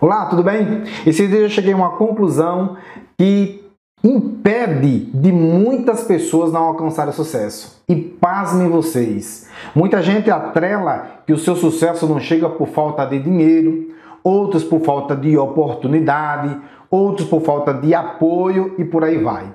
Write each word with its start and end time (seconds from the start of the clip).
Olá, 0.00 0.26
tudo 0.26 0.44
bem? 0.44 0.84
Esse 1.04 1.26
dia 1.26 1.40
eu 1.40 1.48
cheguei 1.48 1.72
a 1.72 1.76
uma 1.76 1.96
conclusão 1.96 2.76
que 3.18 3.68
impede 4.04 5.06
de 5.06 5.32
muitas 5.32 6.04
pessoas 6.04 6.52
não 6.52 6.62
alcançarem 6.62 7.12
sucesso. 7.12 7.82
E 7.88 7.96
pasmem 7.96 8.68
vocês, 8.68 9.50
muita 9.74 10.00
gente 10.00 10.30
atrela 10.30 11.22
que 11.26 11.32
o 11.32 11.38
seu 11.38 11.56
sucesso 11.56 12.06
não 12.06 12.20
chega 12.20 12.48
por 12.48 12.68
falta 12.68 13.04
de 13.06 13.18
dinheiro, 13.18 13.88
outros 14.22 14.62
por 14.62 14.82
falta 14.82 15.16
de 15.16 15.36
oportunidade, 15.36 16.56
outros 16.88 17.26
por 17.26 17.40
falta 17.40 17.74
de 17.74 17.92
apoio 17.92 18.76
e 18.78 18.84
por 18.84 19.02
aí 19.02 19.18
vai. 19.18 19.52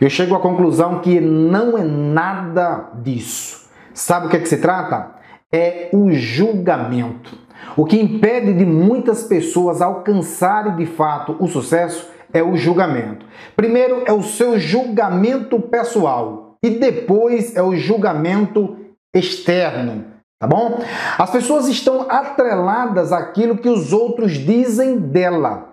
Eu 0.00 0.10
chego 0.10 0.34
à 0.34 0.40
conclusão 0.40 0.98
que 0.98 1.20
não 1.20 1.78
é 1.78 1.84
nada 1.84 2.90
disso. 3.00 3.68
Sabe 3.94 4.26
o 4.26 4.28
que, 4.28 4.38
é 4.38 4.40
que 4.40 4.48
se 4.48 4.56
trata? 4.56 5.12
É 5.52 5.88
o 5.92 6.10
julgamento. 6.10 7.38
O 7.76 7.84
que 7.84 8.00
impede 8.00 8.52
de 8.52 8.66
muitas 8.66 9.24
pessoas 9.24 9.80
alcançarem 9.80 10.76
de 10.76 10.86
fato 10.86 11.36
o 11.38 11.48
sucesso 11.48 12.10
é 12.32 12.42
o 12.42 12.56
julgamento. 12.56 13.26
Primeiro 13.54 14.02
é 14.06 14.12
o 14.12 14.22
seu 14.22 14.58
julgamento 14.58 15.60
pessoal 15.60 16.56
e 16.62 16.70
depois 16.70 17.56
é 17.56 17.62
o 17.62 17.76
julgamento 17.76 18.76
externo, 19.14 20.04
tá 20.40 20.46
bom? 20.46 20.80
As 21.18 21.30
pessoas 21.30 21.68
estão 21.68 22.06
atreladas 22.08 23.12
àquilo 23.12 23.58
que 23.58 23.68
os 23.68 23.92
outros 23.92 24.32
dizem 24.32 24.98
dela. 24.98 25.72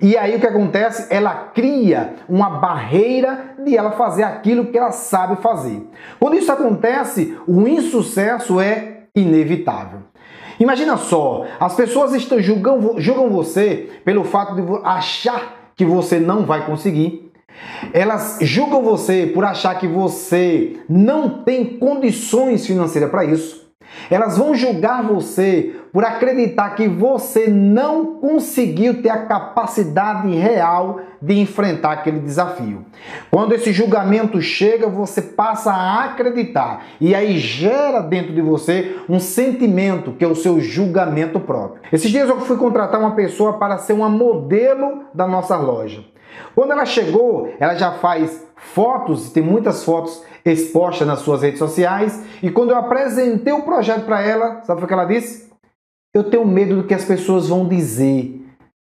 E 0.00 0.16
aí 0.16 0.36
o 0.36 0.40
que 0.40 0.46
acontece? 0.46 1.12
Ela 1.12 1.34
cria 1.52 2.14
uma 2.28 2.48
barreira 2.48 3.56
de 3.64 3.76
ela 3.76 3.92
fazer 3.92 4.22
aquilo 4.22 4.66
que 4.66 4.78
ela 4.78 4.92
sabe 4.92 5.42
fazer. 5.42 5.84
Quando 6.20 6.36
isso 6.36 6.52
acontece, 6.52 7.36
o 7.48 7.66
insucesso 7.66 8.60
é 8.60 9.02
inevitável. 9.14 10.00
Imagina 10.58 10.96
só, 10.96 11.44
as 11.60 11.74
pessoas 11.74 12.12
estão 12.14 12.40
julgam, 12.40 12.94
julgam 12.98 13.30
você 13.30 13.88
pelo 14.04 14.24
fato 14.24 14.54
de 14.54 14.62
achar 14.84 15.70
que 15.76 15.84
você 15.84 16.18
não 16.18 16.44
vai 16.44 16.66
conseguir. 16.66 17.30
Elas 17.92 18.38
julgam 18.42 18.82
você 18.82 19.26
por 19.26 19.44
achar 19.44 19.78
que 19.78 19.86
você 19.86 20.80
não 20.88 21.42
tem 21.42 21.78
condições 21.78 22.66
financeiras 22.66 23.10
para 23.10 23.24
isso. 23.24 23.67
Elas 24.10 24.38
vão 24.38 24.54
julgar 24.54 25.02
você 25.02 25.74
por 25.92 26.04
acreditar 26.04 26.70
que 26.70 26.88
você 26.88 27.48
não 27.48 28.16
conseguiu 28.16 29.02
ter 29.02 29.10
a 29.10 29.26
capacidade 29.26 30.28
real 30.34 31.00
de 31.20 31.38
enfrentar 31.38 31.92
aquele 31.92 32.20
desafio. 32.20 32.84
Quando 33.30 33.54
esse 33.54 33.72
julgamento 33.72 34.40
chega, 34.40 34.88
você 34.88 35.20
passa 35.20 35.72
a 35.72 36.04
acreditar 36.04 36.86
e 37.00 37.14
aí 37.14 37.38
gera 37.38 38.00
dentro 38.00 38.32
de 38.32 38.40
você 38.40 38.96
um 39.08 39.18
sentimento 39.18 40.12
que 40.12 40.24
é 40.24 40.28
o 40.28 40.36
seu 40.36 40.60
julgamento 40.60 41.40
próprio. 41.40 41.82
Esses 41.92 42.10
dias 42.10 42.28
eu 42.28 42.40
fui 42.40 42.56
contratar 42.56 43.00
uma 43.00 43.12
pessoa 43.12 43.54
para 43.54 43.78
ser 43.78 43.92
uma 43.92 44.08
modelo 44.08 45.04
da 45.12 45.26
nossa 45.26 45.56
loja. 45.56 46.04
Quando 46.54 46.72
ela 46.72 46.84
chegou, 46.84 47.52
ela 47.58 47.74
já 47.74 47.92
faz 47.92 48.46
fotos, 48.56 49.30
tem 49.30 49.42
muitas 49.42 49.84
fotos 49.84 50.22
expostas 50.44 51.06
nas 51.06 51.20
suas 51.20 51.42
redes 51.42 51.58
sociais. 51.58 52.22
E 52.42 52.50
quando 52.50 52.70
eu 52.70 52.76
apresentei 52.76 53.52
o 53.52 53.62
projeto 53.62 54.04
para 54.04 54.22
ela, 54.22 54.62
sabe 54.62 54.82
o 54.82 54.86
que 54.86 54.92
ela 54.92 55.04
disse? 55.04 55.48
Eu 56.14 56.24
tenho 56.24 56.46
medo 56.46 56.76
do 56.76 56.84
que 56.84 56.94
as 56.94 57.04
pessoas 57.04 57.48
vão 57.48 57.68
dizer, 57.68 58.42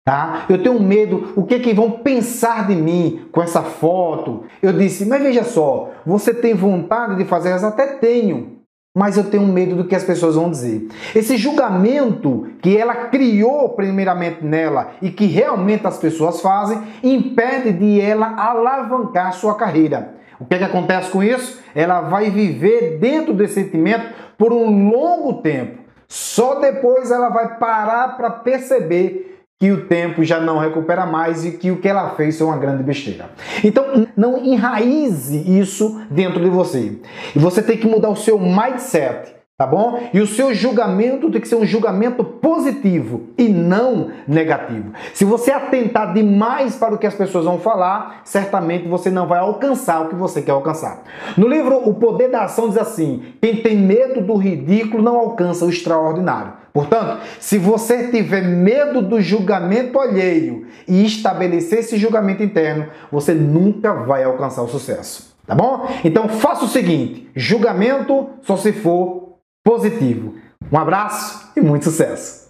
tá? 0.06 0.46
Eu 0.50 0.62
tenho 0.62 0.80
medo 0.80 1.34
o 1.36 1.46
que 1.46 1.60
que 1.60 1.74
vão 1.74 1.92
pensar 1.92 2.68
de 2.68 2.76
mim 2.76 3.28
com 3.32 3.42
essa 3.42 3.62
foto. 3.62 4.44
Eu 4.62 4.74
disse, 4.74 5.06
mas 5.06 5.22
veja 5.22 5.44
só, 5.44 5.92
você 6.06 6.34
tem 6.34 6.54
vontade 6.54 7.16
de 7.16 7.26
fazer? 7.26 7.50
Elas 7.50 7.64
até 7.64 7.88
tenho, 7.88 8.58
mas 8.96 9.18
eu 9.18 9.24
tenho 9.30 9.48
medo 9.48 9.76
do 9.76 9.86
que 9.86 9.96
as 9.96 10.04
pessoas 10.04 10.36
vão 10.36 10.50
dizer. 10.50 10.90
Esse 11.16 11.38
julgamento 11.38 12.48
que 12.62 12.76
ela 12.76 12.96
criou 12.96 13.70
primeiramente 13.70 14.44
nela 14.44 14.92
e 15.02 15.10
que 15.10 15.26
realmente 15.26 15.88
as 15.88 15.98
pessoas 15.98 16.42
fazem, 16.42 16.82
impede 17.04 17.72
de 17.72 18.02
ela 18.02 18.36
alavancar 18.36 19.34
sua 19.34 19.56
carreira. 19.56 20.16
O 20.42 20.46
que, 20.46 20.56
é 20.56 20.58
que 20.58 20.64
acontece 20.64 21.12
com 21.12 21.22
isso? 21.22 21.62
Ela 21.76 22.02
vai 22.02 22.32
viver 22.32 22.98
dentro 22.98 23.32
desse 23.32 23.54
sentimento 23.54 24.08
por 24.40 24.52
um 24.52 24.90
longo 24.90 25.42
tempo. 25.42 25.84
Só 26.08 26.60
depois 26.60 27.12
ela 27.12 27.30
vai 27.30 27.60
parar 27.60 28.18
para 28.18 28.32
perceber 28.32 29.46
que 29.60 29.72
o 29.72 29.86
tempo 29.86 30.24
já 30.24 30.40
não 30.40 30.58
recupera 30.58 31.06
mais 31.06 31.46
e 31.46 31.52
que 31.52 31.70
o 31.70 31.80
que 31.80 31.88
ela 31.88 32.16
fez 32.16 32.40
foi 32.40 32.48
uma 32.48 32.58
grande 32.58 32.82
besteira. 32.82 33.30
Então, 33.64 34.08
não 34.18 34.44
enraize 34.44 35.38
isso 35.60 36.02
dentro 36.10 36.44
de 36.44 36.50
você. 36.50 37.00
E 37.36 37.38
você 37.38 37.62
tem 37.62 37.78
que 37.78 37.86
mudar 37.86 38.10
o 38.10 38.16
seu 38.16 38.40
mindset 38.40 39.41
tá 39.62 39.68
bom? 39.68 40.10
E 40.12 40.20
o 40.20 40.26
seu 40.26 40.56
julgamento 40.56 41.30
tem 41.30 41.40
que 41.40 41.48
ser 41.48 41.56
um 41.56 41.64
julgamento 41.64 42.24
positivo 42.24 43.28
e 43.38 43.48
não 43.48 44.10
negativo. 44.28 44.92
Se 45.14 45.24
você 45.24 45.52
atentar 45.52 46.14
demais 46.14 46.76
para 46.78 46.96
o 46.96 46.98
que 46.98 47.06
as 47.06 47.14
pessoas 47.14 47.46
vão 47.46 47.60
falar, 47.60 48.22
certamente 48.24 48.88
você 48.88 49.12
não 49.12 49.28
vai 49.28 49.38
alcançar 49.38 50.02
o 50.02 50.10
que 50.10 50.16
você 50.16 50.42
quer 50.42 50.54
alcançar. 50.54 51.04
No 51.38 51.48
livro 51.48 51.88
O 51.88 51.94
Poder 51.94 52.32
da 52.32 52.46
Ação 52.46 52.70
diz 52.70 52.78
assim: 52.80 53.22
quem 53.40 53.58
tem 53.58 53.78
medo 53.78 54.22
do 54.22 54.36
ridículo 54.36 55.04
não 55.04 55.16
alcança 55.16 55.64
o 55.64 55.70
extraordinário. 55.70 56.54
Portanto, 56.74 57.20
se 57.40 57.60
você 57.60 58.08
tiver 58.08 58.42
medo 58.42 59.00
do 59.00 59.22
julgamento 59.22 60.00
alheio 60.00 60.66
e 60.88 61.06
estabelecer 61.06 61.80
esse 61.80 61.98
julgamento 61.98 62.42
interno, 62.42 62.88
você 63.12 63.36
nunca 63.36 63.94
vai 63.94 64.24
alcançar 64.24 64.64
o 64.64 64.68
sucesso. 64.68 65.30
Tá 65.46 65.54
bom? 65.54 65.88
Então 66.04 66.30
faça 66.30 66.66
o 66.66 66.68
seguinte: 66.68 67.30
julgamento 67.36 68.30
só 68.42 68.58
se 68.58 68.72
for 68.72 69.31
positivo. 69.64 70.36
Um 70.72 70.78
abraço 70.78 71.52
e 71.56 71.62
muito 71.62 71.86
sucesso! 71.86 72.41